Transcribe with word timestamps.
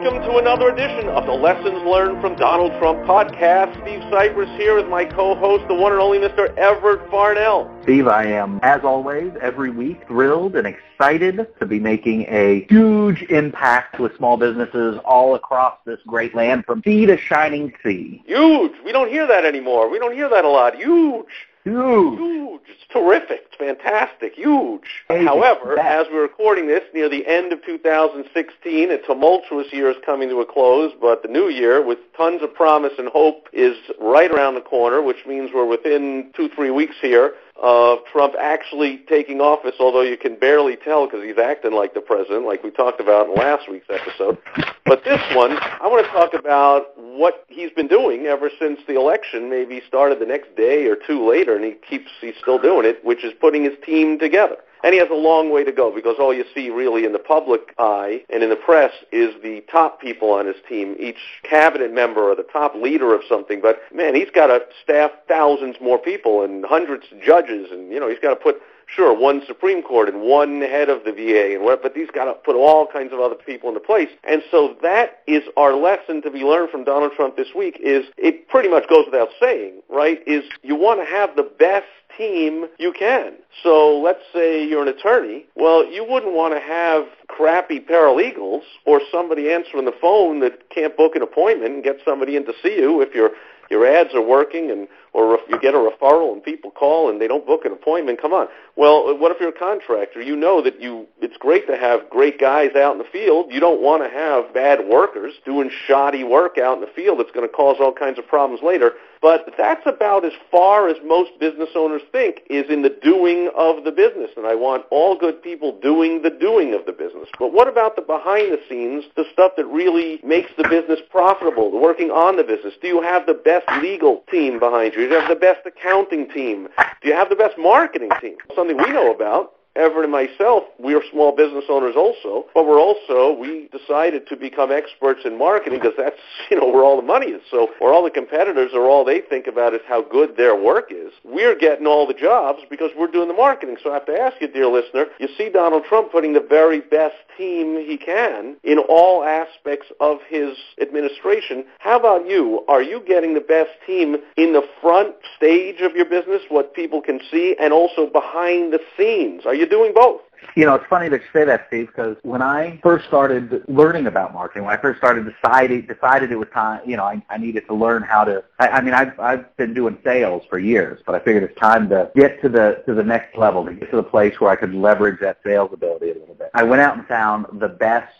Welcome 0.00 0.22
to 0.22 0.38
another 0.38 0.70
edition 0.70 1.10
of 1.10 1.26
the 1.26 1.32
Lessons 1.32 1.84
Learned 1.84 2.22
from 2.22 2.34
Donald 2.36 2.72
Trump 2.78 3.00
podcast. 3.00 3.78
Steve 3.82 4.02
Cypress 4.10 4.48
here 4.56 4.74
with 4.74 4.88
my 4.88 5.04
co-host, 5.04 5.68
the 5.68 5.74
one 5.74 5.92
and 5.92 6.00
only 6.00 6.16
Mr. 6.16 6.56
Everett 6.56 7.10
Farnell. 7.10 7.70
Steve, 7.82 8.08
I 8.08 8.24
am, 8.24 8.60
as 8.62 8.82
always, 8.82 9.30
every 9.42 9.68
week 9.68 10.06
thrilled 10.06 10.56
and 10.56 10.66
excited 10.66 11.46
to 11.58 11.66
be 11.66 11.78
making 11.78 12.22
a 12.28 12.64
huge 12.70 13.24
impact 13.24 14.00
with 14.00 14.16
small 14.16 14.38
businesses 14.38 14.98
all 15.04 15.34
across 15.34 15.76
this 15.84 16.00
great 16.06 16.34
land 16.34 16.64
from 16.64 16.82
sea 16.82 17.04
to 17.04 17.18
shining 17.18 17.70
sea. 17.82 18.22
Huge. 18.24 18.72
We 18.82 18.92
don't 18.92 19.10
hear 19.10 19.26
that 19.26 19.44
anymore. 19.44 19.90
We 19.90 19.98
don't 19.98 20.14
hear 20.14 20.30
that 20.30 20.46
a 20.46 20.48
lot. 20.48 20.76
Huge. 20.76 21.26
Huge. 21.64 22.18
Huge. 22.18 22.60
It's 22.68 22.92
terrific. 22.92 23.42
It's 23.46 23.56
fantastic. 23.56 24.34
Huge. 24.34 25.04
Amazing. 25.08 25.26
However, 25.26 25.78
as 25.78 26.06
we're 26.10 26.22
recording 26.22 26.66
this 26.66 26.82
near 26.94 27.08
the 27.08 27.26
end 27.26 27.52
of 27.52 27.64
2016, 27.64 28.90
a 28.90 28.98
tumultuous 28.98 29.72
year 29.72 29.90
is 29.90 29.96
coming 30.04 30.28
to 30.30 30.40
a 30.40 30.46
close, 30.46 30.92
but 31.00 31.22
the 31.22 31.28
new 31.28 31.48
year 31.48 31.84
with 31.84 31.98
tons 32.16 32.42
of 32.42 32.54
promise 32.54 32.92
and 32.98 33.08
hope 33.08 33.48
is 33.52 33.76
right 34.00 34.30
around 34.30 34.54
the 34.54 34.60
corner, 34.62 35.02
which 35.02 35.26
means 35.26 35.50
we're 35.54 35.66
within 35.66 36.30
two, 36.34 36.48
three 36.48 36.70
weeks 36.70 36.96
here 37.00 37.34
of 37.60 37.98
Trump 38.10 38.34
actually 38.40 38.98
taking 39.08 39.40
office, 39.40 39.74
although 39.78 40.00
you 40.00 40.16
can 40.16 40.36
barely 40.36 40.76
tell 40.76 41.06
because 41.06 41.22
he's 41.22 41.38
acting 41.38 41.72
like 41.72 41.92
the 41.92 42.00
president, 42.00 42.46
like 42.46 42.64
we 42.64 42.70
talked 42.70 43.00
about 43.00 43.28
in 43.28 43.34
last 43.34 43.70
week's 43.70 43.88
episode. 43.90 44.38
But 44.86 45.04
this 45.04 45.20
one, 45.34 45.52
I 45.52 45.86
want 45.86 46.04
to 46.04 46.12
talk 46.12 46.32
about 46.34 46.96
what 46.96 47.44
he's 47.48 47.70
been 47.70 47.88
doing 47.88 48.26
ever 48.26 48.50
since 48.58 48.80
the 48.86 48.96
election. 48.96 49.50
Maybe 49.50 49.82
started 49.86 50.20
the 50.20 50.26
next 50.26 50.56
day 50.56 50.86
or 50.86 50.96
two 50.96 51.28
later, 51.28 51.54
and 51.54 51.64
he 51.64 51.72
keeps 51.88 52.10
he's 52.20 52.34
still 52.40 52.58
doing 52.58 52.86
it, 52.86 53.04
which 53.04 53.24
is 53.24 53.32
putting 53.40 53.62
his 53.64 53.74
team 53.84 54.18
together. 54.18 54.56
And 54.82 54.94
he 54.94 54.98
has 54.98 55.10
a 55.10 55.14
long 55.14 55.50
way 55.50 55.64
to 55.64 55.72
go 55.72 55.94
because 55.94 56.16
all 56.18 56.32
you 56.32 56.44
see 56.54 56.70
really 56.70 57.04
in 57.04 57.12
the 57.12 57.18
public 57.18 57.74
eye 57.78 58.24
and 58.30 58.42
in 58.42 58.50
the 58.50 58.56
press 58.56 58.92
is 59.12 59.34
the 59.42 59.62
top 59.70 60.00
people 60.00 60.30
on 60.30 60.46
his 60.46 60.56
team, 60.68 60.96
each 60.98 61.18
cabinet 61.42 61.92
member 61.92 62.30
or 62.30 62.34
the 62.34 62.44
top 62.44 62.74
leader 62.74 63.14
of 63.14 63.22
something. 63.28 63.60
But 63.60 63.80
man, 63.94 64.14
he's 64.14 64.30
got 64.30 64.46
to 64.46 64.60
staff 64.82 65.10
thousands 65.28 65.76
more 65.80 65.98
people 65.98 66.42
and 66.42 66.64
hundreds 66.64 67.04
of 67.12 67.20
judges, 67.22 67.70
and 67.70 67.92
you 67.92 68.00
know 68.00 68.08
he's 68.08 68.18
got 68.20 68.30
to 68.30 68.36
put 68.36 68.60
sure 68.94 69.16
one 69.16 69.42
Supreme 69.46 69.82
Court 69.82 70.08
and 70.08 70.22
one 70.22 70.60
head 70.60 70.88
of 70.88 71.04
the 71.04 71.12
VA 71.12 71.54
and 71.54 71.64
what, 71.64 71.82
but 71.82 71.94
he's 71.94 72.10
got 72.10 72.24
to 72.24 72.34
put 72.34 72.56
all 72.56 72.86
kinds 72.86 73.12
of 73.12 73.20
other 73.20 73.34
people 73.34 73.68
into 73.68 73.80
place. 73.80 74.08
And 74.24 74.42
so 74.50 74.76
that 74.82 75.22
is 75.26 75.42
our 75.56 75.74
lesson 75.74 76.22
to 76.22 76.30
be 76.30 76.40
learned 76.40 76.70
from 76.70 76.84
Donald 76.84 77.12
Trump 77.16 77.36
this 77.36 77.54
week. 77.54 77.78
Is 77.82 78.06
it 78.16 78.48
pretty 78.48 78.68
much 78.68 78.88
goes 78.88 79.04
without 79.06 79.28
saying, 79.40 79.82
right? 79.88 80.20
Is 80.26 80.44
you 80.62 80.74
want 80.74 81.00
to 81.00 81.06
have 81.06 81.36
the 81.36 81.42
best 81.42 81.86
team 82.16 82.66
you 82.78 82.92
can. 82.92 83.34
So 83.62 83.98
let's 83.98 84.22
say 84.32 84.66
you're 84.66 84.82
an 84.82 84.88
attorney. 84.88 85.46
Well, 85.54 85.84
you 85.84 86.06
wouldn't 86.08 86.34
want 86.34 86.54
to 86.54 86.60
have 86.60 87.04
crappy 87.28 87.80
paralegals 87.80 88.62
or 88.86 89.00
somebody 89.10 89.50
answering 89.50 89.84
the 89.84 89.94
phone 90.00 90.40
that 90.40 90.70
can't 90.70 90.96
book 90.96 91.16
an 91.16 91.22
appointment 91.22 91.74
and 91.74 91.84
get 91.84 91.96
somebody 92.04 92.36
in 92.36 92.44
to 92.46 92.52
see 92.62 92.76
you 92.76 93.00
if 93.00 93.14
your 93.14 93.30
your 93.70 93.86
ads 93.86 94.12
are 94.14 94.22
working 94.22 94.70
and 94.70 94.88
or 95.12 95.34
if 95.34 95.40
you 95.48 95.58
get 95.60 95.74
a 95.74 95.78
referral 95.78 96.32
and 96.32 96.42
people 96.42 96.70
call 96.70 97.10
and 97.10 97.20
they 97.20 97.26
don't 97.26 97.46
book 97.46 97.64
an 97.64 97.72
appointment, 97.72 98.20
come 98.20 98.32
on. 98.32 98.46
Well, 98.76 99.16
what 99.18 99.32
if 99.32 99.38
you're 99.40 99.50
a 99.50 99.58
contractor? 99.58 100.20
You 100.20 100.36
know 100.36 100.62
that 100.62 100.80
you 100.80 101.06
it's 101.20 101.36
great 101.36 101.66
to 101.68 101.76
have 101.76 102.08
great 102.10 102.38
guys 102.38 102.70
out 102.76 102.92
in 102.92 102.98
the 102.98 103.08
field. 103.12 103.46
You 103.50 103.60
don't 103.60 103.80
want 103.80 104.02
to 104.02 104.10
have 104.10 104.52
bad 104.52 104.86
workers 104.86 105.34
doing 105.44 105.70
shoddy 105.86 106.24
work 106.24 106.58
out 106.58 106.74
in 106.74 106.80
the 106.80 106.90
field 106.94 107.18
that's 107.18 107.30
going 107.30 107.48
to 107.48 107.52
cause 107.52 107.76
all 107.80 107.92
kinds 107.92 108.18
of 108.18 108.26
problems 108.26 108.62
later. 108.62 108.92
But 109.22 109.52
that's 109.58 109.84
about 109.84 110.24
as 110.24 110.32
far 110.50 110.88
as 110.88 110.96
most 111.04 111.38
business 111.38 111.68
owners 111.74 112.00
think 112.10 112.40
is 112.48 112.64
in 112.70 112.80
the 112.80 112.96
doing 113.02 113.50
of 113.54 113.84
the 113.84 113.92
business. 113.92 114.30
And 114.36 114.46
I 114.46 114.54
want 114.54 114.86
all 114.90 115.18
good 115.18 115.42
people 115.42 115.78
doing 115.80 116.22
the 116.22 116.30
doing 116.30 116.72
of 116.72 116.86
the 116.86 116.92
business. 116.92 117.28
But 117.38 117.52
what 117.52 117.68
about 117.68 117.96
the 117.96 118.02
behind 118.02 118.52
the 118.52 118.60
scenes, 118.68 119.04
the 119.16 119.26
stuff 119.30 119.52
that 119.58 119.66
really 119.66 120.20
makes 120.24 120.50
the 120.56 120.66
business 120.68 121.00
profitable, 121.10 121.70
the 121.70 121.76
working 121.76 122.10
on 122.10 122.36
the 122.36 122.44
business? 122.44 122.72
Do 122.80 122.88
you 122.88 123.02
have 123.02 123.26
the 123.26 123.34
best 123.34 123.66
legal 123.82 124.24
team 124.30 124.58
behind 124.58 124.94
you? 124.94 125.00
Do 125.00 125.14
you 125.14 125.20
have 125.20 125.28
the 125.28 125.36
best 125.36 125.66
accounting 125.66 126.30
team? 126.30 126.68
Do 127.02 127.08
you 127.08 127.14
have 127.14 127.28
the 127.28 127.36
best 127.36 127.58
marketing 127.58 128.10
team? 128.22 128.36
Something 128.54 128.78
we 128.78 128.90
know 128.90 129.12
about. 129.12 129.52
Everett 129.76 130.04
and 130.04 130.12
myself, 130.12 130.64
we 130.78 130.94
are 130.94 131.02
small 131.12 131.34
business 131.34 131.64
owners 131.68 131.94
also, 131.96 132.46
but 132.54 132.66
we're 132.66 132.80
also, 132.80 133.32
we 133.38 133.68
decided 133.68 134.26
to 134.26 134.36
become 134.36 134.72
experts 134.72 135.20
in 135.24 135.38
marketing 135.38 135.78
because 135.78 135.94
that's, 135.96 136.18
you 136.50 136.58
know, 136.58 136.68
where 136.68 136.82
all 136.82 136.96
the 136.96 137.06
money 137.06 137.26
is. 137.26 137.42
So 137.50 137.68
where 137.78 137.92
all 137.92 138.02
the 138.02 138.10
competitors 138.10 138.72
are, 138.74 138.88
all 138.88 139.04
they 139.04 139.20
think 139.20 139.46
about 139.46 139.72
is 139.72 139.80
how 139.86 140.02
good 140.02 140.36
their 140.36 140.60
work 140.60 140.90
is. 140.90 141.12
We're 141.24 141.54
getting 141.54 141.86
all 141.86 142.04
the 142.04 142.14
jobs 142.14 142.62
because 142.68 142.90
we're 142.98 143.10
doing 143.10 143.28
the 143.28 143.34
marketing. 143.34 143.76
So 143.82 143.90
I 143.90 143.94
have 143.94 144.06
to 144.06 144.18
ask 144.18 144.40
you, 144.40 144.48
dear 144.48 144.66
listener, 144.66 145.06
you 145.20 145.28
see 145.38 145.48
Donald 145.48 145.84
Trump 145.84 146.10
putting 146.10 146.32
the 146.32 146.40
very 146.40 146.80
best 146.80 147.14
team 147.38 147.76
he 147.76 147.96
can 147.96 148.56
in 148.64 148.78
all 148.78 149.22
aspects 149.22 149.86
of 150.00 150.18
his 150.28 150.56
administration. 150.80 151.64
How 151.78 151.96
about 151.96 152.26
you? 152.26 152.64
Are 152.66 152.82
you 152.82 153.02
getting 153.06 153.34
the 153.34 153.40
best 153.40 153.70
team 153.86 154.16
in 154.36 154.52
the 154.52 154.66
front 154.82 155.14
stage 155.36 155.80
of 155.80 155.94
your 155.94 156.06
business, 156.06 156.42
what 156.48 156.74
people 156.74 157.00
can 157.00 157.20
see, 157.30 157.54
and 157.60 157.72
also 157.72 158.06
behind 158.06 158.72
the 158.72 158.80
scenes? 158.98 159.46
Are 159.46 159.54
you 159.60 159.68
doing 159.68 159.92
both? 159.94 160.22
You 160.56 160.64
know, 160.64 160.74
it's 160.74 160.86
funny 160.88 161.08
that 161.08 161.20
you 161.20 161.26
say 161.32 161.44
that, 161.44 161.66
Steve, 161.68 161.88
because 161.88 162.16
when 162.22 162.42
I 162.42 162.80
first 162.82 163.06
started 163.06 163.62
learning 163.68 164.06
about 164.06 164.32
marketing, 164.32 164.64
when 164.64 164.76
I 164.76 164.80
first 164.80 164.98
started 164.98 165.30
deciding 165.30 165.82
decided 165.82 166.32
it 166.32 166.36
was 166.36 166.48
time, 166.52 166.80
you 166.84 166.96
know, 166.96 167.04
I, 167.04 167.22
I 167.28 167.36
needed 167.36 167.66
to 167.66 167.74
learn 167.74 168.02
how 168.02 168.24
to. 168.24 168.42
I, 168.58 168.68
I 168.68 168.80
mean, 168.80 168.94
I've 168.94 169.18
I've 169.20 169.56
been 169.56 169.74
doing 169.74 169.98
sales 170.02 170.42
for 170.48 170.58
years, 170.58 171.00
but 171.06 171.14
I 171.14 171.18
figured 171.20 171.44
it's 171.44 171.58
time 171.58 171.88
to 171.90 172.10
get 172.16 172.40
to 172.42 172.48
the 172.48 172.82
to 172.86 172.94
the 172.94 173.02
next 173.02 173.36
level, 173.36 173.64
to 173.66 173.72
get 173.72 173.90
to 173.90 173.96
the 173.96 174.02
place 174.02 174.40
where 174.40 174.50
I 174.50 174.56
could 174.56 174.74
leverage 174.74 175.20
that 175.20 175.38
sales 175.44 175.70
ability 175.72 176.10
a 176.10 176.14
little 176.14 176.34
bit. 176.34 176.50
I 176.54 176.62
went 176.62 176.80
out 176.80 176.96
and 176.96 177.06
found 177.06 177.46
the 177.60 177.68
best 177.68 178.12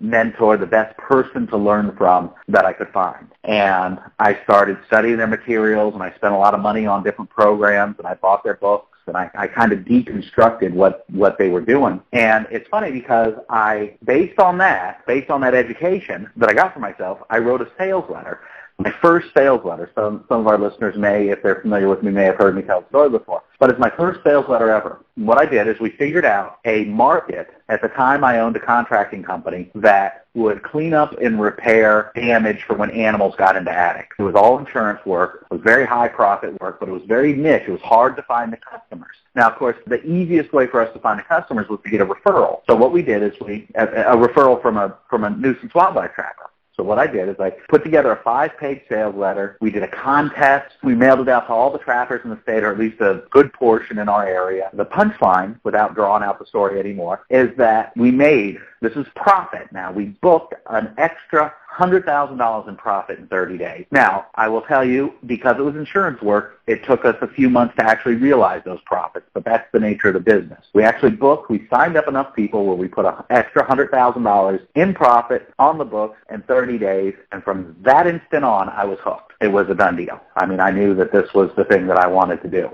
mentor, 0.00 0.56
the 0.56 0.66
best 0.66 0.96
person 0.96 1.46
to 1.46 1.56
learn 1.56 1.94
from 1.96 2.32
that 2.48 2.64
I 2.64 2.72
could 2.72 2.88
find. 2.88 3.28
And 3.44 3.98
I 4.18 4.38
started 4.44 4.78
studying 4.86 5.18
their 5.18 5.26
materials 5.26 5.94
and 5.94 6.02
I 6.02 6.12
spent 6.14 6.32
a 6.32 6.38
lot 6.38 6.54
of 6.54 6.60
money 6.60 6.86
on 6.86 7.04
different 7.04 7.30
programs 7.30 7.96
and 7.98 8.06
I 8.06 8.14
bought 8.14 8.42
their 8.42 8.54
books 8.54 8.89
and 9.10 9.18
I, 9.18 9.30
I 9.34 9.46
kind 9.46 9.72
of 9.72 9.80
deconstructed 9.80 10.72
what, 10.72 11.04
what 11.10 11.36
they 11.36 11.50
were 11.50 11.60
doing. 11.60 12.00
And 12.12 12.46
it's 12.50 12.66
funny 12.68 12.90
because 12.90 13.34
I, 13.50 13.96
based 14.04 14.38
on 14.38 14.56
that, 14.58 15.06
based 15.06 15.30
on 15.30 15.42
that 15.42 15.54
education 15.54 16.30
that 16.36 16.48
I 16.48 16.54
got 16.54 16.72
for 16.72 16.80
myself, 16.80 17.18
I 17.28 17.38
wrote 17.38 17.60
a 17.60 17.68
sales 17.76 18.08
letter. 18.08 18.40
My 18.78 18.94
first 19.02 19.28
sales 19.36 19.62
letter. 19.62 19.90
Some 19.94 20.24
some 20.26 20.40
of 20.40 20.46
our 20.46 20.56
listeners 20.56 20.96
may, 20.96 21.28
if 21.28 21.42
they're 21.42 21.60
familiar 21.60 21.86
with 21.86 22.02
me, 22.02 22.10
may 22.10 22.24
have 22.24 22.36
heard 22.36 22.56
me 22.56 22.62
tell 22.62 22.80
the 22.80 22.88
story 22.88 23.10
before. 23.10 23.42
But 23.58 23.68
it's 23.68 23.78
my 23.78 23.90
first 23.90 24.20
sales 24.24 24.46
letter 24.48 24.70
ever. 24.70 25.04
What 25.16 25.36
I 25.36 25.44
did 25.44 25.68
is 25.68 25.78
we 25.80 25.90
figured 25.90 26.24
out 26.24 26.60
a 26.64 26.84
market. 26.84 27.50
At 27.68 27.82
the 27.82 27.88
time, 27.88 28.24
I 28.24 28.38
owned 28.38 28.56
a 28.56 28.60
contracting 28.60 29.22
company 29.22 29.70
that 29.74 30.19
would 30.34 30.62
clean 30.62 30.94
up 30.94 31.18
and 31.20 31.40
repair 31.40 32.12
damage 32.14 32.62
for 32.62 32.74
when 32.76 32.90
animals 32.92 33.34
got 33.36 33.56
into 33.56 33.70
attics. 33.70 34.14
It 34.18 34.22
was 34.22 34.34
all 34.34 34.58
insurance 34.58 35.04
work. 35.04 35.46
It 35.50 35.54
was 35.54 35.62
very 35.62 35.84
high 35.84 36.08
profit 36.08 36.60
work, 36.60 36.78
but 36.78 36.88
it 36.88 36.92
was 36.92 37.02
very 37.06 37.32
niche. 37.32 37.64
It 37.66 37.72
was 37.72 37.80
hard 37.80 38.14
to 38.16 38.22
find 38.22 38.52
the 38.52 38.56
customers. 38.56 39.16
Now, 39.34 39.50
of 39.50 39.56
course, 39.56 39.76
the 39.86 40.04
easiest 40.06 40.52
way 40.52 40.66
for 40.66 40.80
us 40.80 40.92
to 40.92 41.00
find 41.00 41.18
the 41.18 41.24
customers 41.24 41.68
was 41.68 41.80
to 41.84 41.90
get 41.90 42.00
a 42.00 42.06
referral. 42.06 42.60
So 42.68 42.76
what 42.76 42.92
we 42.92 43.02
did 43.02 43.22
is 43.22 43.32
we 43.40 43.68
a, 43.74 43.86
a 43.86 44.16
referral 44.16 44.60
from 44.62 44.76
a 44.76 44.96
from 45.08 45.24
a 45.24 45.30
nuisance 45.30 45.74
wildlife 45.74 46.12
trapper. 46.14 46.39
So 46.80 46.84
what 46.84 46.98
I 46.98 47.06
did 47.06 47.28
is 47.28 47.36
I 47.38 47.50
put 47.68 47.84
together 47.84 48.10
a 48.10 48.22
five-page 48.22 48.84
sales 48.88 49.14
letter. 49.14 49.58
We 49.60 49.70
did 49.70 49.82
a 49.82 49.88
contest. 49.88 50.76
We 50.82 50.94
mailed 50.94 51.20
it 51.20 51.28
out 51.28 51.48
to 51.48 51.52
all 51.52 51.70
the 51.70 51.78
trappers 51.78 52.22
in 52.24 52.30
the 52.30 52.40
state, 52.42 52.62
or 52.62 52.72
at 52.72 52.78
least 52.78 53.02
a 53.02 53.24
good 53.28 53.52
portion 53.52 53.98
in 53.98 54.08
our 54.08 54.26
area. 54.26 54.70
The 54.72 54.86
punchline, 54.86 55.60
without 55.62 55.94
drawing 55.94 56.22
out 56.22 56.38
the 56.38 56.46
story 56.46 56.80
anymore, 56.80 57.26
is 57.28 57.54
that 57.58 57.94
we 57.98 58.10
made, 58.10 58.56
this 58.80 58.94
is 58.94 59.04
profit 59.14 59.70
now, 59.72 59.92
we 59.92 60.06
booked 60.22 60.54
an 60.70 60.94
extra 60.96 61.52
$100,000 61.76 62.68
in 62.68 62.76
profit 62.76 63.18
in 63.18 63.26
30 63.28 63.58
days. 63.58 63.86
Now, 63.90 64.26
I 64.34 64.48
will 64.48 64.62
tell 64.62 64.84
you, 64.84 65.14
because 65.26 65.56
it 65.58 65.62
was 65.62 65.76
insurance 65.76 66.20
work, 66.20 66.60
it 66.66 66.84
took 66.84 67.04
us 67.04 67.16
a 67.20 67.28
few 67.28 67.48
months 67.48 67.74
to 67.76 67.84
actually 67.84 68.16
realize 68.16 68.62
those 68.64 68.80
profits, 68.84 69.26
but 69.32 69.44
that's 69.44 69.70
the 69.72 69.80
nature 69.80 70.08
of 70.08 70.14
the 70.14 70.20
business. 70.20 70.64
We 70.72 70.82
actually 70.82 71.12
booked, 71.12 71.50
we 71.50 71.66
signed 71.72 71.96
up 71.96 72.08
enough 72.08 72.34
people 72.34 72.66
where 72.66 72.76
we 72.76 72.88
put 72.88 73.06
an 73.06 73.14
extra 73.30 73.64
$100,000 73.64 74.66
in 74.74 74.94
profit 74.94 75.52
on 75.58 75.78
the 75.78 75.84
books 75.84 76.18
in 76.30 76.42
30 76.42 76.78
days, 76.78 77.14
and 77.32 77.42
from 77.42 77.76
that 77.82 78.06
instant 78.06 78.44
on, 78.44 78.68
I 78.68 78.84
was 78.84 78.98
hooked. 79.00 79.29
It 79.40 79.48
was 79.48 79.68
a 79.68 79.74
done 79.74 79.96
deal. 79.96 80.20
I 80.36 80.46
mean, 80.46 80.60
I 80.60 80.70
knew 80.70 80.94
that 80.94 81.12
this 81.12 81.32
was 81.34 81.50
the 81.56 81.64
thing 81.64 81.86
that 81.86 81.98
I 81.98 82.06
wanted 82.06 82.42
to 82.42 82.48
do. 82.48 82.70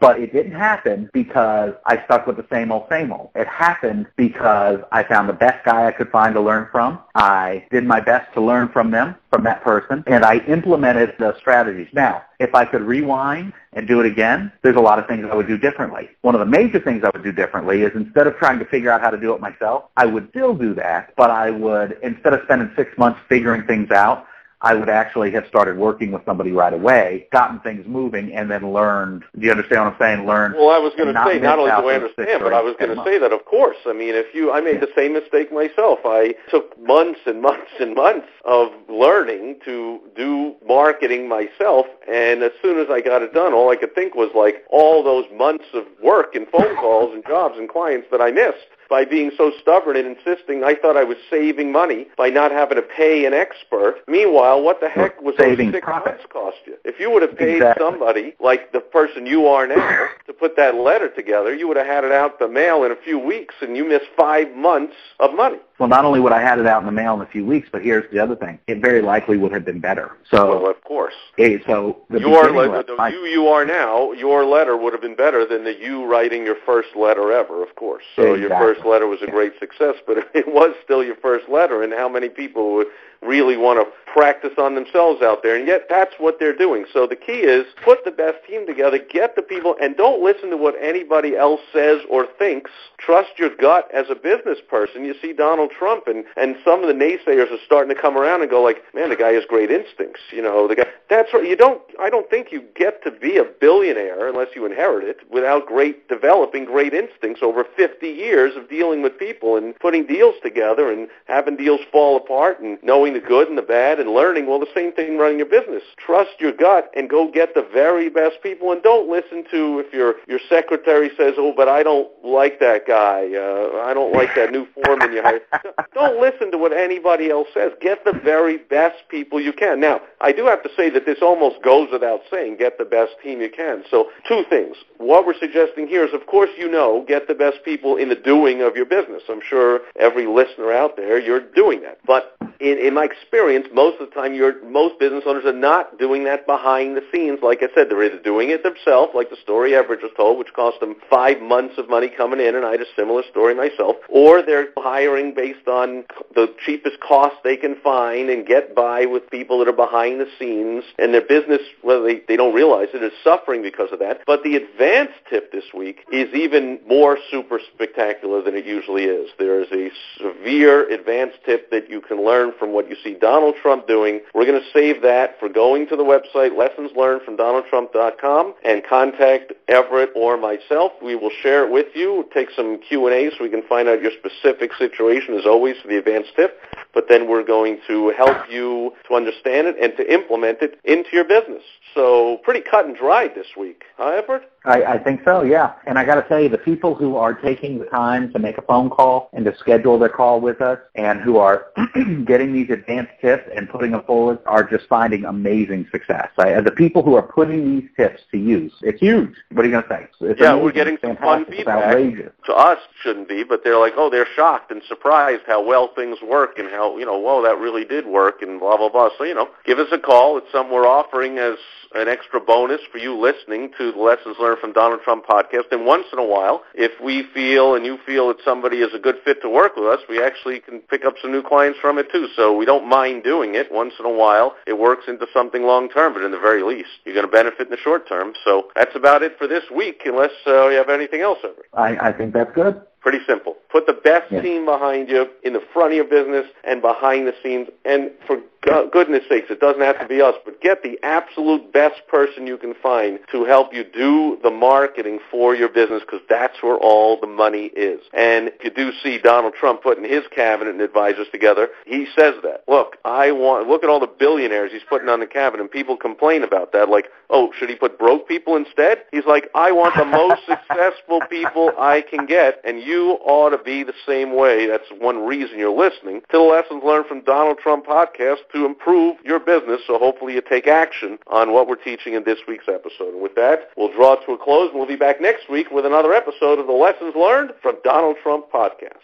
But 0.00 0.18
it 0.18 0.32
didn't 0.32 0.52
happen 0.52 1.10
because 1.12 1.74
I 1.84 2.02
stuck 2.06 2.26
with 2.26 2.38
the 2.38 2.46
same 2.50 2.72
old, 2.72 2.86
same 2.88 3.12
old. 3.12 3.30
It 3.34 3.46
happened 3.46 4.06
because 4.16 4.80
I 4.92 5.02
found 5.04 5.28
the 5.28 5.34
best 5.34 5.62
guy 5.62 5.86
I 5.86 5.92
could 5.92 6.10
find 6.10 6.34
to 6.34 6.40
learn 6.40 6.68
from. 6.72 7.00
I 7.14 7.66
did 7.70 7.84
my 7.84 8.00
best 8.00 8.32
to 8.32 8.40
learn 8.40 8.70
from 8.70 8.90
them, 8.90 9.14
from 9.28 9.44
that 9.44 9.62
person, 9.62 10.02
and 10.06 10.24
I 10.24 10.38
implemented 10.48 11.16
the 11.18 11.36
strategies. 11.38 11.88
Now, 11.92 12.22
if 12.38 12.54
I 12.54 12.64
could 12.64 12.80
rewind 12.80 13.52
and 13.74 13.86
do 13.86 14.00
it 14.00 14.06
again, 14.06 14.50
there's 14.62 14.76
a 14.76 14.80
lot 14.80 14.98
of 14.98 15.06
things 15.06 15.26
I 15.30 15.34
would 15.34 15.46
do 15.46 15.58
differently. 15.58 16.08
One 16.22 16.34
of 16.34 16.38
the 16.38 16.46
major 16.46 16.80
things 16.80 17.04
I 17.04 17.10
would 17.12 17.22
do 17.22 17.30
differently 17.32 17.82
is 17.82 17.92
instead 17.94 18.26
of 18.26 18.36
trying 18.36 18.58
to 18.60 18.64
figure 18.64 18.90
out 18.90 19.02
how 19.02 19.10
to 19.10 19.20
do 19.20 19.34
it 19.34 19.40
myself, 19.42 19.84
I 19.98 20.06
would 20.06 20.30
still 20.30 20.54
do 20.54 20.72
that, 20.74 21.12
but 21.14 21.30
I 21.30 21.50
would, 21.50 21.98
instead 22.02 22.32
of 22.32 22.40
spending 22.44 22.72
six 22.74 22.96
months 22.96 23.20
figuring 23.28 23.64
things 23.64 23.90
out, 23.90 24.26
I 24.62 24.74
would 24.74 24.90
actually 24.90 25.30
have 25.32 25.46
started 25.48 25.78
working 25.78 26.12
with 26.12 26.22
somebody 26.26 26.52
right 26.52 26.72
away, 26.72 27.26
gotten 27.32 27.60
things 27.60 27.86
moving, 27.86 28.32
and 28.34 28.50
then 28.50 28.72
learned. 28.72 29.24
Do 29.38 29.46
you 29.46 29.50
understand 29.50 29.84
what 29.84 29.94
I'm 29.94 29.98
saying? 29.98 30.26
Learn. 30.26 30.52
Well, 30.54 30.68
I 30.68 30.78
was 30.78 30.92
going 30.96 31.14
to 31.14 31.24
say 31.24 31.38
not 31.38 31.58
only 31.58 31.70
do 31.70 31.88
I 31.88 31.94
understand, 31.94 32.42
but 32.42 32.52
I 32.52 32.60
was 32.60 32.74
going 32.78 32.94
to 32.94 33.02
say 33.04 33.18
that 33.18 33.32
of 33.32 33.44
course. 33.46 33.78
I 33.86 33.92
mean, 33.92 34.14
if 34.14 34.34
you, 34.34 34.52
I 34.52 34.60
made 34.60 34.80
the 34.80 34.90
same 34.94 35.14
mistake 35.14 35.52
myself. 35.52 36.00
I 36.04 36.34
took 36.50 36.78
months 36.78 37.20
and 37.26 37.40
months 37.40 37.72
and 37.80 37.94
months 37.94 38.28
of 38.44 38.68
learning 38.88 39.60
to 39.64 40.00
do 40.14 40.54
marketing 40.66 41.28
myself, 41.28 41.86
and 42.06 42.42
as 42.42 42.52
soon 42.60 42.78
as 42.78 42.88
I 42.90 43.00
got 43.00 43.22
it 43.22 43.32
done, 43.32 43.54
all 43.54 43.70
I 43.70 43.76
could 43.76 43.94
think 43.94 44.14
was 44.14 44.30
like 44.34 44.64
all 44.70 45.02
those 45.02 45.24
months 45.32 45.66
of 45.72 45.84
work 46.02 46.34
and 46.34 46.46
phone 46.48 46.76
calls 46.76 47.14
and 47.14 47.24
jobs 47.24 47.56
and 47.56 47.68
clients 47.68 48.08
that 48.10 48.20
I 48.20 48.30
missed 48.30 48.68
by 48.90 49.04
being 49.04 49.30
so 49.38 49.52
stubborn 49.62 49.96
and 49.96 50.16
insisting 50.16 50.64
I 50.64 50.74
thought 50.74 50.96
I 50.96 51.04
was 51.04 51.16
saving 51.30 51.70
money 51.70 52.08
by 52.18 52.28
not 52.28 52.50
having 52.50 52.76
to 52.76 52.82
pay 52.82 53.24
an 53.24 53.32
expert. 53.32 54.02
Meanwhile, 54.08 54.49
what 54.58 54.80
the 54.80 54.88
heck 54.88 55.20
was 55.20 55.34
those 55.36 55.56
six 55.56 55.80
profit. 55.82 56.12
months 56.12 56.24
cost 56.32 56.56
you? 56.66 56.76
If 56.84 56.98
you 56.98 57.10
would 57.10 57.22
have 57.22 57.36
paid 57.36 57.56
Exactly. 57.56 57.84
somebody 57.84 58.34
like 58.40 58.72
the 58.72 58.80
person 58.80 59.26
you 59.26 59.46
are 59.46 59.66
now 59.66 60.08
to 60.26 60.32
put 60.32 60.56
that 60.56 60.74
letter 60.74 61.08
together, 61.08 61.54
you 61.54 61.68
would 61.68 61.76
have 61.76 61.86
had 61.86 62.04
it 62.04 62.12
out 62.12 62.38
the 62.38 62.48
mail 62.48 62.84
in 62.84 62.92
a 62.92 62.96
few 62.96 63.18
weeks, 63.18 63.54
and 63.60 63.76
you 63.76 63.84
missed 63.86 64.06
five 64.16 64.54
months 64.54 64.94
of 65.18 65.34
money. 65.34 65.58
Well, 65.78 65.88
not 65.88 66.04
only 66.04 66.20
would 66.20 66.32
I 66.32 66.42
had 66.42 66.58
it 66.58 66.66
out 66.66 66.80
in 66.82 66.86
the 66.86 66.92
mail 66.92 67.14
in 67.14 67.22
a 67.22 67.26
few 67.26 67.44
weeks, 67.44 67.68
but 67.72 67.82
here's 67.82 68.10
the 68.12 68.18
other 68.18 68.36
thing: 68.36 68.58
it 68.66 68.80
very 68.82 69.00
likely 69.00 69.38
would 69.38 69.52
have 69.52 69.64
been 69.64 69.80
better. 69.80 70.12
So, 70.30 70.60
Well, 70.60 70.70
of 70.70 70.82
course. 70.84 71.14
so 71.38 72.02
the 72.10 72.20
Your 72.20 72.52
the 72.52 73.10
you 73.10 73.24
you 73.24 73.48
are 73.48 73.64
now, 73.64 74.12
your 74.12 74.44
letter 74.44 74.76
would 74.76 74.92
have 74.92 75.00
been 75.00 75.16
better 75.16 75.46
than 75.46 75.64
the 75.64 75.74
you 75.74 76.04
writing 76.04 76.44
your 76.44 76.56
first 76.66 76.94
letter 76.94 77.32
ever, 77.32 77.62
of 77.62 77.74
course. 77.76 78.04
So 78.14 78.34
your 78.34 78.50
first 78.50 78.84
letter 78.84 79.06
was 79.06 79.20
a 79.22 79.30
great 79.30 79.52
success, 79.58 79.94
but 80.06 80.18
it 80.34 80.46
was 80.48 80.74
still 80.84 81.02
your 81.02 81.16
first 81.16 81.48
letter, 81.48 81.82
and 81.82 81.92
how 81.92 82.08
many 82.08 82.28
people 82.28 82.74
would 82.74 82.88
really 83.22 83.56
want 83.56 83.78
to 83.78 84.12
practice 84.12 84.52
on 84.58 84.74
themselves 84.74 85.22
out 85.22 85.42
there? 85.42 85.56
And 85.56 85.66
yet 85.66 85.86
that's 85.88 86.14
what 86.18 86.38
they're 86.38 86.56
doing. 86.56 86.84
So 86.92 87.06
the 87.06 87.16
key 87.16 87.40
is 87.44 87.66
put 87.82 88.04
the 88.04 88.10
best 88.10 88.38
team 88.46 88.66
together, 88.66 88.98
get 88.98 89.36
the 89.36 89.42
people, 89.42 89.76
and 89.80 89.96
don't 89.96 90.22
listen 90.22 90.50
to 90.50 90.56
what 90.56 90.74
anybody 90.80 91.36
else 91.36 91.60
says 91.72 92.00
or 92.08 92.26
thinks. 92.38 92.70
Trust 92.98 93.30
your 93.38 93.50
gut 93.56 93.88
as 93.92 94.06
a 94.10 94.14
business 94.14 94.58
person. 94.68 95.04
You 95.04 95.14
see 95.20 95.32
Donald 95.32 95.70
Trump, 95.70 96.06
and 96.06 96.24
and 96.36 96.56
some 96.64 96.82
of 96.82 96.88
the 96.88 96.94
naysayers 96.94 97.50
are 97.50 97.58
starting 97.64 97.94
to 97.94 98.00
come 98.00 98.16
around 98.16 98.42
and 98.42 98.50
go 98.50 98.62
like, 98.62 98.82
man, 98.94 99.10
the 99.10 99.16
guy 99.16 99.32
has 99.32 99.44
great 99.48 99.70
instincts. 99.70 100.20
You 100.32 100.42
know, 100.42 100.68
the 100.68 100.76
guy. 100.76 100.86
That's 101.10 101.34
right. 101.34 101.44
You 101.44 101.56
don't. 101.56 101.82
I 101.98 102.08
don't 102.08 102.30
think 102.30 102.52
you 102.52 102.62
get 102.76 103.02
to 103.02 103.10
be 103.10 103.36
a 103.36 103.44
billionaire 103.44 104.28
unless 104.28 104.48
you 104.54 104.64
inherit 104.64 105.04
it 105.04 105.18
without 105.28 105.66
great 105.66 106.08
developing 106.08 106.64
great 106.64 106.94
instincts 106.94 107.42
over 107.42 107.64
50 107.76 108.06
years 108.06 108.56
of 108.56 108.70
dealing 108.70 109.02
with 109.02 109.18
people 109.18 109.56
and 109.56 109.76
putting 109.80 110.06
deals 110.06 110.36
together 110.40 110.90
and 110.90 111.08
having 111.24 111.56
deals 111.56 111.80
fall 111.90 112.16
apart 112.16 112.60
and 112.60 112.78
knowing 112.84 113.12
the 113.12 113.20
good 113.20 113.48
and 113.48 113.58
the 113.58 113.62
bad 113.62 113.98
and 113.98 114.10
learning. 114.10 114.46
Well, 114.46 114.60
the 114.60 114.72
same 114.72 114.92
thing 114.92 115.18
running 115.18 115.38
your 115.38 115.48
business. 115.48 115.82
Trust 115.96 116.30
your 116.38 116.52
gut 116.52 116.92
and 116.96 117.10
go 117.10 117.28
get 117.28 117.54
the 117.54 117.68
very 117.72 118.08
best 118.08 118.36
people 118.40 118.70
and 118.70 118.80
don't 118.80 119.10
listen 119.10 119.44
to 119.50 119.80
if 119.80 119.92
your 119.92 120.14
your 120.28 120.40
secretary 120.48 121.10
says, 121.16 121.34
"Oh, 121.36 121.52
but 121.56 121.68
I 121.68 121.82
don't 121.82 122.08
like 122.24 122.60
that 122.60 122.86
guy. 122.86 123.34
Uh, 123.34 123.82
I 123.84 123.92
don't 123.94 124.12
like 124.14 124.32
that 124.36 124.52
new 124.52 124.64
foreman 124.74 125.12
you 125.12 125.22
hired." 125.22 125.42
don't 125.94 126.20
listen 126.20 126.52
to 126.52 126.58
what 126.58 126.72
anybody 126.72 127.30
else 127.30 127.48
says. 127.52 127.72
Get 127.80 128.04
the 128.04 128.12
very 128.12 128.58
best 128.58 129.08
people 129.08 129.40
you 129.40 129.52
can. 129.52 129.80
Now, 129.80 130.02
I 130.20 130.30
do 130.30 130.46
have 130.46 130.62
to 130.62 130.70
say 130.76 130.88
that 130.90 130.99
this 131.06 131.18
almost 131.22 131.62
goes 131.62 131.88
without 131.92 132.20
saying. 132.30 132.56
Get 132.58 132.78
the 132.78 132.84
best 132.84 133.12
team 133.22 133.40
you 133.40 133.50
can. 133.50 133.84
So, 133.90 134.10
two 134.26 134.42
things. 134.48 134.76
What 134.98 135.26
we're 135.26 135.38
suggesting 135.38 135.86
here 135.86 136.04
is, 136.04 136.14
of 136.14 136.26
course, 136.26 136.50
you 136.58 136.70
know, 136.70 137.04
get 137.06 137.28
the 137.28 137.34
best 137.34 137.58
people 137.64 137.96
in 137.96 138.08
the 138.08 138.14
doing 138.14 138.62
of 138.62 138.76
your 138.76 138.86
business. 138.86 139.22
I'm 139.28 139.42
sure 139.46 139.80
every 139.98 140.26
listener 140.26 140.72
out 140.72 140.96
there, 140.96 141.18
you're 141.18 141.40
doing 141.40 141.82
that. 141.82 141.98
But 142.06 142.36
in, 142.60 142.78
in 142.78 142.94
my 142.94 143.04
experience, 143.04 143.66
most 143.72 144.00
of 144.00 144.08
the 144.08 144.14
time, 144.14 144.38
most 144.70 144.98
business 144.98 145.24
owners 145.26 145.44
are 145.44 145.52
not 145.52 145.98
doing 145.98 146.24
that 146.24 146.46
behind 146.46 146.96
the 146.96 147.02
scenes. 147.12 147.40
Like 147.42 147.62
I 147.62 147.68
said, 147.74 147.88
they're 147.88 148.04
either 148.04 148.20
doing 148.20 148.50
it 148.50 148.62
themselves, 148.62 149.12
like 149.14 149.30
the 149.30 149.36
story 149.42 149.74
Everett 149.74 150.00
just 150.02 150.16
told, 150.16 150.38
which 150.38 150.52
cost 150.52 150.78
them 150.80 150.96
five 151.08 151.40
months 151.40 151.74
of 151.78 151.88
money 151.88 152.08
coming 152.14 152.40
in, 152.40 152.54
and 152.54 152.64
I 152.64 152.72
had 152.72 152.80
a 152.80 152.92
similar 152.96 153.22
story 153.30 153.54
myself, 153.54 153.96
or 154.08 154.42
they're 154.42 154.68
hiring 154.76 155.34
based 155.34 155.66
on 155.68 156.04
the 156.34 156.52
cheapest 156.64 157.00
cost 157.00 157.36
they 157.42 157.56
can 157.56 157.76
find 157.82 158.28
and 158.28 158.46
get 158.46 158.74
by 158.74 159.06
with 159.06 159.28
people 159.30 159.58
that 159.60 159.68
are 159.68 159.72
behind 159.72 160.20
the 160.20 160.28
scenes, 160.38 160.84
and 160.98 161.14
their 161.14 161.26
business, 161.26 161.60
whether 161.82 162.04
they, 162.04 162.20
they 162.28 162.36
don't 162.36 162.54
realize 162.54 162.88
it, 162.92 163.02
is 163.02 163.12
suffering 163.24 163.62
because 163.62 163.88
of 163.92 163.98
that. 164.00 164.20
But 164.26 164.42
the 164.42 164.56
advanced 164.56 165.18
tip 165.30 165.50
this 165.50 165.64
week 165.74 166.04
is 166.12 166.32
even 166.34 166.78
more 166.86 167.18
super 167.30 167.58
spectacular 167.74 168.42
than 168.42 168.54
it 168.54 168.66
usually 168.66 169.04
is. 169.04 169.30
There 169.38 169.62
is 169.62 169.68
a 169.72 169.90
severe 170.18 170.88
advanced 170.90 171.38
tip 171.46 171.70
that 171.70 171.88
you 171.88 172.00
can 172.00 172.24
learn 172.24 172.49
from 172.58 172.72
what 172.72 172.88
you 172.88 172.96
see 173.02 173.14
Donald 173.14 173.54
Trump 173.62 173.86
doing. 173.86 174.20
We're 174.34 174.46
going 174.46 174.60
to 174.60 174.70
save 174.72 175.02
that 175.02 175.38
for 175.38 175.48
going 175.48 175.88
to 175.88 175.96
the 175.96 176.04
website 176.04 176.56
lessons 176.56 176.90
learned 176.96 177.22
from 177.22 177.36
donaldtrump.com 177.36 178.54
and 178.64 178.82
contact 178.88 179.52
Everett 179.68 180.10
or 180.14 180.36
myself. 180.36 180.92
We 181.02 181.14
will 181.14 181.30
share 181.42 181.64
it 181.64 181.70
with 181.70 181.86
you, 181.94 182.28
take 182.34 182.48
some 182.54 182.80
Q&A 182.80 183.30
so 183.30 183.44
we 183.44 183.50
can 183.50 183.62
find 183.68 183.88
out 183.88 184.02
your 184.02 184.12
specific 184.12 184.72
situation 184.78 185.34
as 185.34 185.46
always 185.46 185.76
for 185.80 185.88
the 185.88 185.98
advanced 185.98 186.30
tip, 186.36 186.58
but 186.94 187.06
then 187.08 187.28
we're 187.28 187.44
going 187.44 187.78
to 187.86 188.12
help 188.16 188.50
you 188.50 188.92
to 189.08 189.14
understand 189.14 189.66
it 189.66 189.76
and 189.80 189.96
to 189.96 190.12
implement 190.12 190.58
it 190.62 190.78
into 190.84 191.10
your 191.12 191.24
business. 191.24 191.62
So 191.94 192.38
pretty 192.44 192.60
cut 192.68 192.86
and 192.86 192.96
dried 192.96 193.34
this 193.34 193.48
week, 193.58 193.84
huh, 193.96 194.20
Everett? 194.22 194.50
I, 194.64 194.82
I 194.82 194.98
think 194.98 195.22
so, 195.24 195.42
yeah. 195.42 195.72
And 195.86 195.98
I 195.98 196.04
got 196.04 196.16
to 196.16 196.28
tell 196.28 196.40
you, 196.40 196.48
the 196.48 196.58
people 196.58 196.94
who 196.94 197.16
are 197.16 197.34
taking 197.34 197.78
the 197.78 197.86
time 197.86 198.32
to 198.32 198.38
make 198.38 198.58
a 198.58 198.62
phone 198.62 198.90
call 198.90 199.30
and 199.32 199.44
to 199.44 199.56
schedule 199.58 199.98
their 199.98 200.08
call 200.08 200.40
with 200.40 200.60
us, 200.60 200.78
and 200.94 201.20
who 201.20 201.38
are 201.38 201.66
getting 202.26 202.52
these 202.52 202.68
advanced 202.70 203.12
tips 203.20 203.48
and 203.56 203.68
putting 203.70 203.92
them 203.92 204.02
forward, 204.06 204.38
are 204.46 204.62
just 204.62 204.86
finding 204.88 205.24
amazing 205.24 205.86
success. 205.90 206.28
I, 206.38 206.60
the 206.60 206.70
people 206.72 207.02
who 207.02 207.14
are 207.14 207.22
putting 207.22 207.78
these 207.80 207.88
tips 207.96 208.20
to 208.32 208.38
use, 208.38 208.72
it's 208.82 209.00
huge. 209.00 209.34
What 209.52 209.64
are 209.64 209.68
you 209.68 209.72
going 209.72 209.84
to 209.84 209.88
say? 209.88 210.08
It's 210.20 210.40
Yeah, 210.40 210.50
amazing. 210.52 210.64
we're 210.64 210.72
getting 210.72 210.98
some 211.02 211.16
fun 211.16 211.46
feedback. 211.46 211.84
outrageous. 211.84 212.32
To 212.46 212.52
us, 212.52 212.78
shouldn't 213.02 213.28
be, 213.28 213.44
but 213.44 213.62
they're 213.64 213.78
like, 213.78 213.94
oh, 213.96 214.10
they're 214.10 214.26
shocked 214.36 214.70
and 214.70 214.82
surprised 214.88 215.42
how 215.46 215.64
well 215.64 215.90
things 215.94 216.18
work 216.22 216.58
and 216.58 216.68
how, 216.68 216.98
you 216.98 217.06
know, 217.06 217.18
whoa, 217.18 217.42
that 217.42 217.58
really 217.58 217.84
did 217.84 218.06
work 218.06 218.42
and 218.42 218.60
blah, 218.60 218.76
blah, 218.76 218.90
blah. 218.90 219.08
So, 219.16 219.24
you 219.24 219.34
know, 219.34 219.48
give 219.64 219.78
us 219.78 219.88
a 219.92 219.98
call. 219.98 220.36
It's 220.38 220.46
something 220.52 220.74
we're 220.74 220.86
offering 220.86 221.38
as 221.38 221.54
an 221.94 222.08
extra 222.08 222.40
bonus 222.40 222.80
for 222.92 222.98
you 222.98 223.18
listening 223.18 223.72
to 223.78 223.92
the 223.92 223.98
Lessons 223.98 224.36
Learned 224.38 224.49
from 224.56 224.72
Donald 224.72 225.00
Trump 225.02 225.26
podcast. 225.26 225.70
And 225.70 225.84
once 225.86 226.06
in 226.12 226.18
a 226.18 226.24
while, 226.24 226.62
if 226.74 226.92
we 227.02 227.24
feel 227.34 227.74
and 227.74 227.84
you 227.84 227.98
feel 228.06 228.28
that 228.28 228.38
somebody 228.44 228.78
is 228.78 228.92
a 228.94 228.98
good 228.98 229.16
fit 229.24 229.42
to 229.42 229.48
work 229.48 229.76
with 229.76 229.86
us, 229.86 230.00
we 230.08 230.22
actually 230.22 230.60
can 230.60 230.80
pick 230.80 231.04
up 231.04 231.14
some 231.20 231.32
new 231.32 231.42
clients 231.42 231.78
from 231.80 231.98
it 231.98 232.10
too. 232.12 232.28
So 232.36 232.56
we 232.56 232.64
don't 232.64 232.88
mind 232.88 233.24
doing 233.24 233.54
it. 233.54 233.70
Once 233.70 233.94
in 233.98 234.06
a 234.06 234.12
while, 234.12 234.56
it 234.66 234.78
works 234.78 235.04
into 235.08 235.26
something 235.32 235.62
long 235.62 235.88
term, 235.88 236.14
but 236.14 236.22
in 236.22 236.30
the 236.30 236.38
very 236.38 236.62
least, 236.62 236.88
you're 237.04 237.14
going 237.14 237.26
to 237.26 237.32
benefit 237.32 237.66
in 237.66 237.70
the 237.70 237.76
short 237.76 238.08
term. 238.08 238.32
So 238.44 238.68
that's 238.74 238.94
about 238.94 239.22
it 239.22 239.36
for 239.38 239.46
this 239.46 239.64
week, 239.74 240.02
unless 240.04 240.32
uh, 240.46 240.68
you 240.68 240.76
have 240.76 240.88
anything 240.88 241.20
else, 241.20 241.38
Everett. 241.44 241.66
I, 241.74 242.08
I 242.08 242.12
think 242.12 242.32
that's 242.32 242.52
good. 242.54 242.80
Pretty 243.00 243.20
simple. 243.26 243.56
Put 243.70 243.86
the 243.86 243.94
best 243.94 244.30
Yeah. 244.30 244.42
team 244.42 244.66
behind 244.66 245.08
you, 245.08 245.28
in 245.42 245.54
the 245.54 245.60
front 245.72 245.92
of 245.92 245.96
your 245.96 246.04
business, 246.04 246.46
and 246.64 246.82
behind 246.82 247.26
the 247.26 247.34
scenes. 247.42 247.68
And 247.84 248.10
for 248.26 248.38
go- 248.62 248.88
goodness 248.92 249.24
sakes, 249.28 249.50
it 249.50 249.58
doesn't 249.58 249.80
have 249.80 249.98
to 250.00 250.06
be 250.06 250.20
us, 250.20 250.34
but 250.44 250.60
get 250.60 250.82
the 250.82 250.98
absolute 251.02 251.72
best 251.72 252.06
person 252.08 252.46
you 252.46 252.58
can 252.58 252.74
find 252.74 253.18
to 253.32 253.44
help 253.44 253.72
you 253.72 253.84
do 253.84 254.38
the 254.42 254.50
marketing 254.50 255.18
for 255.30 255.54
your 255.54 255.68
business 255.68 256.02
because 256.02 256.20
that's 256.28 256.62
where 256.62 256.76
all 256.76 257.16
the 257.18 257.26
money 257.26 257.66
is. 257.74 258.00
And 258.12 258.48
if 258.48 258.64
you 258.64 258.70
do 258.70 258.92
see 259.02 259.16
Donald 259.18 259.54
Trump 259.54 259.82
putting 259.82 260.04
his 260.04 260.24
cabinet 260.34 260.72
and 260.72 260.82
advisors 260.82 261.28
together, 261.32 261.68
he 261.86 262.06
says 262.14 262.34
that. 262.42 262.64
Look, 262.68 262.96
I 263.04 263.32
want, 263.32 263.66
look 263.68 263.82
at 263.82 263.88
all 263.88 264.00
the 264.00 264.06
billionaires 264.06 264.72
he's 264.72 264.82
putting 264.88 265.08
on 265.08 265.20
the 265.20 265.26
cabinet, 265.26 265.62
and 265.62 265.70
people 265.70 265.96
complain 265.96 266.42
about 266.42 266.72
that. 266.72 266.90
Like, 266.90 267.06
oh, 267.30 267.50
should 267.58 267.70
he 267.70 267.76
put 267.76 267.98
broke 267.98 268.28
people 268.28 268.56
instead? 268.56 269.04
He's 269.10 269.24
like, 269.26 269.48
I 269.54 269.72
want 269.72 269.94
the 269.96 270.04
most 270.04 270.42
successful 270.46 271.20
people 271.30 271.72
I 271.78 272.02
can 272.02 272.26
get, 272.26 272.60
and 272.64 272.80
you 272.82 272.89
you 272.90 273.18
ought 273.24 273.50
to 273.50 273.58
be 273.58 273.84
the 273.84 273.94
same 274.04 274.34
way. 274.34 274.66
That's 274.66 274.90
one 274.98 275.24
reason 275.24 275.58
you're 275.58 275.70
listening 275.70 276.22
to 276.22 276.38
the 276.38 276.40
Lessons 276.40 276.82
Learned 276.84 277.06
from 277.06 277.22
Donald 277.22 277.58
Trump 277.58 277.86
podcast 277.86 278.38
to 278.52 278.66
improve 278.66 279.16
your 279.24 279.38
business. 279.38 279.80
So 279.86 279.96
hopefully 279.98 280.34
you 280.34 280.42
take 280.42 280.66
action 280.66 281.18
on 281.28 281.52
what 281.52 281.68
we're 281.68 281.76
teaching 281.76 282.14
in 282.14 282.24
this 282.24 282.40
week's 282.48 282.68
episode. 282.68 283.14
And 283.14 283.22
with 283.22 283.36
that, 283.36 283.70
we'll 283.76 283.92
draw 283.92 284.16
to 284.16 284.32
a 284.32 284.38
close 284.38 284.70
and 284.70 284.78
we'll 284.78 284.88
be 284.88 284.96
back 284.96 285.20
next 285.20 285.48
week 285.48 285.70
with 285.70 285.86
another 285.86 286.12
episode 286.12 286.58
of 286.58 286.66
the 286.66 286.72
Lessons 286.72 287.14
Learned 287.14 287.52
from 287.62 287.76
Donald 287.84 288.16
Trump 288.22 288.50
podcast. 288.50 288.98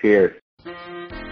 Cheers. 0.00 0.40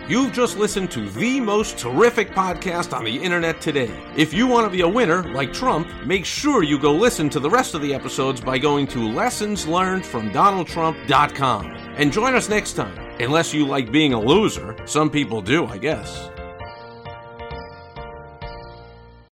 You've 0.06 0.34
just 0.34 0.58
listened 0.58 0.90
to 0.90 1.08
the 1.08 1.40
most 1.40 1.78
terrific 1.78 2.32
podcast 2.32 2.94
on 2.94 3.04
the 3.04 3.16
internet 3.16 3.62
today. 3.62 3.90
If 4.16 4.34
you 4.34 4.46
want 4.46 4.66
to 4.66 4.70
be 4.70 4.82
a 4.82 4.88
winner, 4.88 5.22
like 5.32 5.54
Trump, 5.54 5.88
make 6.04 6.26
sure 6.26 6.62
you 6.62 6.78
go 6.78 6.92
listen 6.92 7.30
to 7.30 7.40
the 7.40 7.48
rest 7.48 7.74
of 7.74 7.80
the 7.80 7.94
episodes 7.94 8.42
by 8.42 8.58
going 8.58 8.86
to 8.88 8.98
lessonslearnedfromdonaldtrump.com. 8.98 11.83
And 11.96 12.12
join 12.12 12.34
us 12.34 12.48
next 12.48 12.72
time. 12.72 12.98
Unless 13.20 13.54
you 13.54 13.66
like 13.66 13.92
being 13.92 14.12
a 14.12 14.20
loser, 14.20 14.76
some 14.84 15.10
people 15.10 15.40
do, 15.40 15.66
I 15.66 15.78
guess. 15.78 16.28